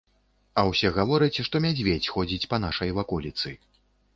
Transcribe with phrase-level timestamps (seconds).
[0.61, 3.55] А ўсё гавораць, што мядзведзь ходзіць па нашай ваколіцы.